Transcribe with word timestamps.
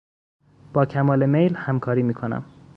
با 0.73 0.85
کمال 0.85 1.25
میل 1.25 1.55
همکاری 1.55 2.03
میکنم. 2.03 2.45